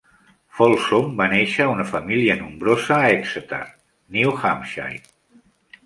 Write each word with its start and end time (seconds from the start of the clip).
Folsom 0.59 1.11
va 1.19 1.27
néixer 1.33 1.67
a 1.67 1.75
una 1.75 1.85
família 1.91 2.39
nombrosa 2.41 2.99
a 3.03 3.13
Exeter, 3.19 3.63
New 4.19 4.37
Hampshire. 4.43 5.03